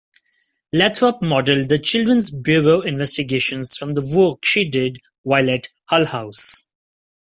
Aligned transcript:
Lathrop 0.73 1.21
modeled 1.21 1.69
the 1.69 1.77
Children's 1.77 2.31
Bureau 2.31 2.81
investigations 2.81 3.77
from 3.77 3.93
the 3.93 4.01
work 4.01 4.43
she 4.43 4.67
did 4.67 4.97
while 5.21 5.47
at 5.51 5.67
Hull-House. 5.89 6.65